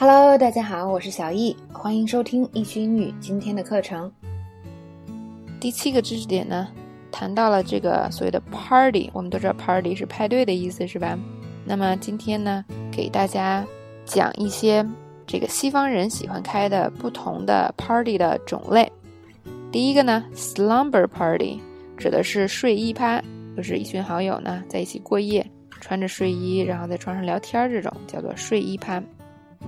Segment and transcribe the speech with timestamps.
[0.00, 4.08] Hello，大家好，我是小易，欢迎收听易趣英语今天的课程。
[5.58, 6.68] 第七个知识点呢，
[7.10, 11.18] 谈到了这个所谓的 party，我们都知道 party 是派对的意思，是吧？
[11.64, 13.66] 那么今天呢，给大家
[14.04, 14.86] 讲一些
[15.26, 18.88] 这个西方人喜欢开的不同的 party 的种类。
[19.72, 21.58] 第一个呢，slumber party，
[21.96, 23.20] 指的是睡衣趴，
[23.56, 25.44] 就是一群好友呢在一起过夜，
[25.80, 29.02] 穿着睡衣，然后在床上聊天，这种叫做睡衣趴。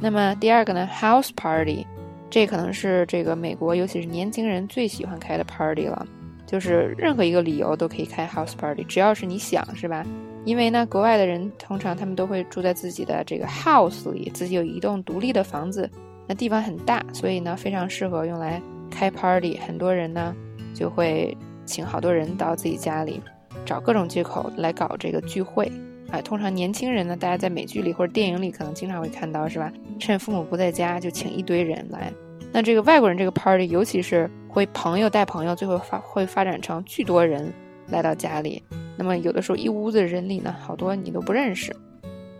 [0.00, 1.86] 那么第二个呢，house party，
[2.28, 6.06] 这可能是这个美国尤其是年轻人最喜欢开的 party 了，
[6.46, 10.04] 就是任何一个理由都可以开 house party，只要是你想，是吧？
[10.44, 15.88] 因为呢，国外的人通常他们都会住在自己的这个 house 里，自己有一栋独立的房子，
[16.26, 18.60] 那地方很大，所以呢非常适合用来
[18.90, 19.58] 开 party。
[19.58, 20.34] 很多人呢
[20.74, 23.20] 就会请好多人到自己家里，
[23.64, 25.70] 找各种借口来搞这个聚会。
[26.12, 29.72] 哎，通常年轻人呢，大家在美剧里或者电影里可能经常会看到，是吧？
[29.98, 32.12] 趁父母不在家，就请一堆人来。
[32.52, 37.50] 那这个外国人这个 party，尤其是会朋友带朋友，最后发会发展成巨多人
[37.88, 38.62] 来到家里。
[38.94, 41.74] 那么有的时候一屋子人里呢，好多你都不认识。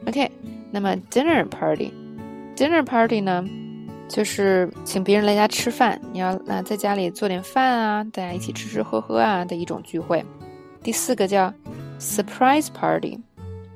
[0.06, 0.30] OK，
[0.70, 3.42] 那么 dinner party，dinner party 呢，
[4.06, 10.22] 就是请别人来家吃饭，你要那在家里做点饭啊，大家一起吃吃喝喝啊的一种聚会。
[10.82, 11.50] 第四个叫
[11.98, 13.18] surprise party。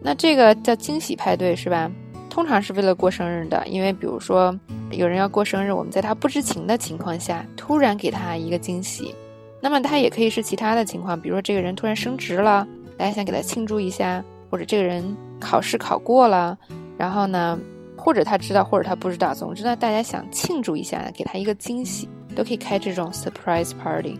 [0.06, 1.90] 那这个叫惊喜派对是吧？
[2.30, 4.56] 通常是为了过生日的，因为比如说
[4.92, 9.12] 有人要过生日，我们在他不知情的情况下突然给他一个惊喜。
[9.60, 12.64] 那么他也可以是其他的情况，比如说这个人突然升职了，
[12.96, 15.04] 大家想给他庆祝一下；或者这个人
[15.40, 16.56] 考试考过了，
[16.96, 17.58] 然后呢，
[17.96, 24.16] 或者他知道，或者他不知道，总之呢，大家想庆祝一下，给他一个惊喜，都可以开这种 surprise party。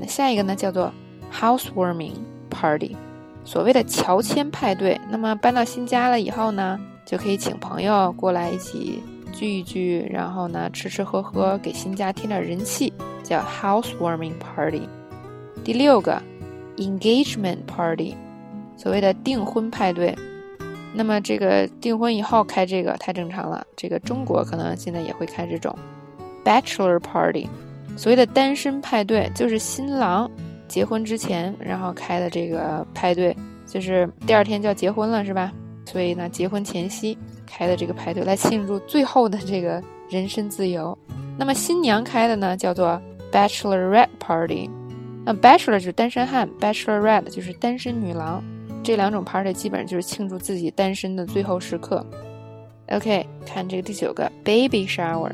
[0.00, 0.90] 那下一个呢，叫做
[1.30, 2.14] housewarming
[2.48, 2.96] party。
[3.50, 12.92] 所谓的乔迁派对，那么搬到新家了以后呢，就可以请朋友过来一起聚一聚，然后呢吃吃喝喝，给新家添点人气，
[13.24, 14.88] 叫 housewarming party。
[15.64, 16.22] 第六个
[16.76, 18.14] ，engagement party，
[18.76, 20.16] 所谓的订婚派对。
[20.94, 25.76] 那么这个订婚以后开这个太正常了，这个中国可能现在也会开这种
[26.44, 27.48] bachelor party。
[27.96, 30.30] 所谓的单身派对，就是新郎。
[30.70, 33.36] 结婚之前，然后开的这个派对，
[33.66, 35.52] 就是第二天就要结婚了，是吧？
[35.84, 40.96] 所以呢，结婚前夕开的这个派对，来庆祝最后的这个人身自由。
[41.36, 44.70] 那么新娘开的呢，叫做 bachelorette party。
[45.24, 48.40] 那 bachelor 就是单身汉，bachelorette 就是单身女郎。
[48.84, 52.06] 这两种 party 基本上就是庆祝自己单身的最后时刻。
[52.90, 55.32] OK，看这个第九个 baby shower。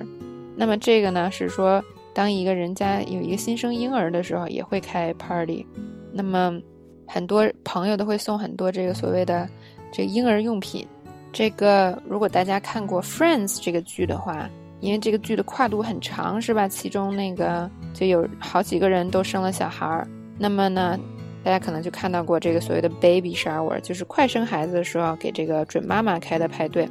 [0.56, 1.84] 那么这个呢是说。
[2.16, 5.66] 当一个人家有一个新生婴儿的时候，也会开 party，
[6.14, 6.58] 那么
[7.06, 9.46] 很多朋友都会送很多这个所谓的
[9.92, 10.86] 这个婴儿用品。
[11.30, 14.48] 这个如果大家看过 Friends 这个剧的话，
[14.80, 16.66] 因为这个剧的跨度很长，是吧？
[16.66, 20.98] 其中那个就有好几个人都生了小孩儿，那么呢，
[21.44, 26.88] 大家可能就看到过这个所谓的 baby shower，就是快生孩子的时候给这个准妈妈开的派对。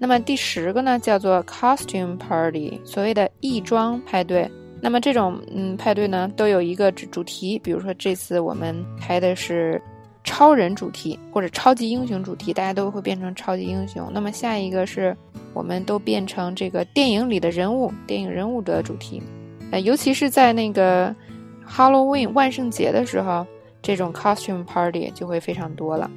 [0.00, 4.50] 那么第十个呢，叫做 costume party，所谓的义装派对。
[4.84, 9.80] 那么这种嗯派对呢，都有一个主主题，比如说这次我们开的是
[10.24, 14.10] 超人主题或者超级英雄主题，大家都会变成超级英雄。
[14.12, 15.16] 那么下一个是
[15.54, 19.22] 我们都变成这个电影里的人物，电影人物的主题。
[19.70, 21.16] 呃，尤其是在那个
[21.66, 23.46] Halloween 万圣节的时候，
[23.80, 26.10] 这种 costume party 就会非常多了。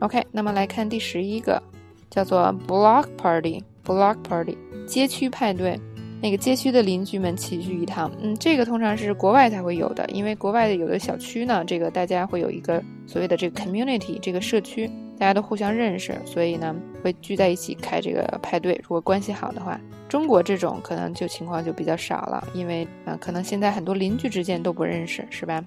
[0.00, 1.62] OK，那么来看第十一个，
[2.10, 5.80] 叫做 block party，block party 街区派对。
[6.22, 14.88] 那个街区的邻居们齐聚一堂，嗯，这个通常是国外才会有的，因为国外的有的小区呢，这个大家会有一个所谓的这个 community 这个社区，
[15.18, 16.72] 大家都互相认识，所以呢
[17.02, 18.80] 会聚在一起开这个派对。
[18.84, 25.64] 如果关系好的话，中国这种可能就情况就比较少了，因为啊，可能现在很多邻居之间都不认识，是吧？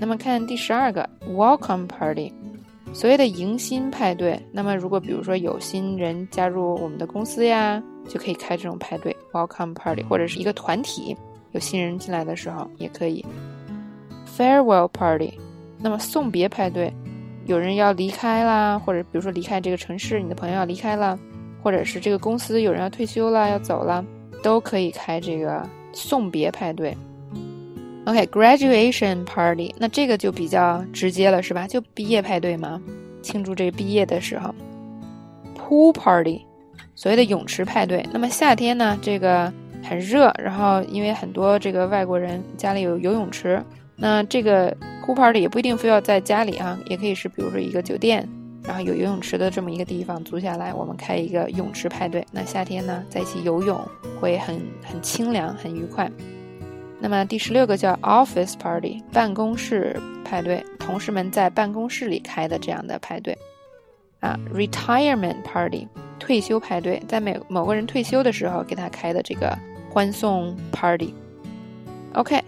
[0.00, 2.32] 那么看第十二个 welcome party，
[2.92, 4.40] 所谓的迎新派对。
[4.52, 7.82] 那么如果比如说有新人加入我们的公司呀。
[8.08, 11.16] 就可以开这种派对，welcome party，或者是一个团体，
[11.52, 13.24] 有新人进来的时候也可以。
[14.36, 15.34] farewell party，
[15.78, 16.92] 那么送别派对，
[17.46, 21.16] 有人要离开啦，或者比如说离开这个城市，你的朋友要离开了，
[21.62, 24.04] 或者是这个公司有人要退休了要走了，
[24.42, 26.92] 都可以开这个送别派对。
[28.04, 31.66] OK，graduation party，那这个就比较直接了，是吧？
[31.68, 32.80] 就毕业派对嘛，
[33.22, 34.54] 庆祝这毕业的时候。
[35.56, 36.44] pool party。
[36.94, 39.52] 所谓的泳池派对，那么夏天呢，这个
[39.82, 43.62] 很热，然后因为很多这个外国人家里有游泳池，
[43.96, 48.28] 那这个 pool party 也不一定非要在家里啊，也可以是比如说一个酒店
[48.64, 52.24] 然后有游泳池的这么一个地方租下来，我们开一个泳池派对。
[52.30, 53.80] 那夏天呢，在一起游泳
[54.20, 56.10] 会很很清凉，很愉快。
[57.02, 63.36] 那么第十六个叫 office party，办公室派对，同事们在办公室里开的这样的派对。
[64.20, 65.88] 啊，retirement party，
[66.20, 69.58] 退休派对，在每某个人退休的时候给他开的这个
[69.90, 71.12] 欢送 party。
[72.14, 72.40] OK，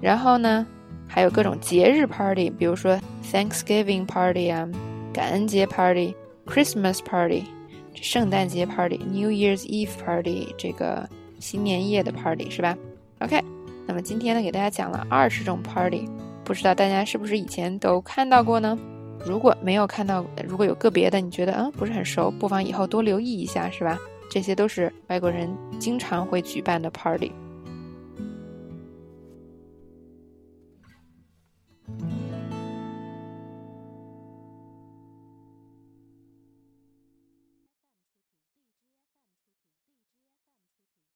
[0.00, 0.64] 然后呢，
[1.08, 4.68] 还有各种节日 party，比如说 Thanksgiving party 啊，
[5.12, 7.42] 感恩节 party，Christmas party，
[7.94, 11.08] 圣诞节 party，New Year's Eve party，这个
[11.40, 12.78] 新年夜的 party 是吧
[13.18, 13.42] ？OK。
[13.90, 16.08] 那么今天呢，给大家讲了二十种 party，
[16.44, 18.78] 不知道大家是不是以前都看到过呢？
[19.26, 23.98] 如果没有看到，如果有个别的你觉得嗯不是很熟，不妨以后多留意一下，是吧？
[24.30, 25.50] 这些都是外国人
[25.80, 27.32] 经常会举办的 party。